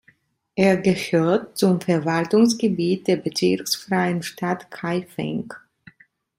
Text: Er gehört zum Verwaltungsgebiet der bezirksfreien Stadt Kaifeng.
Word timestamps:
Er 0.55 0.77
gehört 0.77 1.59
zum 1.59 1.79
Verwaltungsgebiet 1.79 3.05
der 3.05 3.17
bezirksfreien 3.17 4.23
Stadt 4.23 4.71
Kaifeng. 4.71 5.53